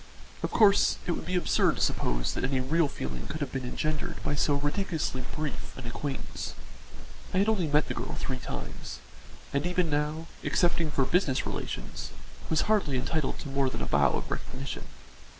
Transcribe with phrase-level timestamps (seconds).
[0.41, 3.61] Of course it would be absurd to suppose that any real feeling could have been
[3.63, 6.55] engendered by so ridiculously brief an acquaintance.
[7.35, 8.97] I had only met the girl three times,
[9.53, 12.09] and even now, excepting for business relations,
[12.49, 14.85] was hardly entitled to more than a bow of recognition.